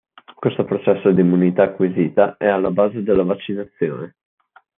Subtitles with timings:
[0.33, 4.15] Questo processo di immunità acquisita è alla base della vaccinazione.